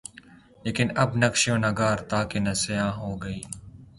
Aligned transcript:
لیکن 0.63 0.87
اب 1.01 1.09
نقش 1.23 1.41
و 1.53 1.55
نگارِ 1.65 1.97
طاق 2.09 2.29
نسیاں 2.45 2.89
ہو 2.99 3.09
گئیں 3.23 3.43